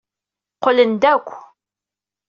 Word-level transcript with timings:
Qqlen-d 0.57 1.03
akk. 1.13 1.29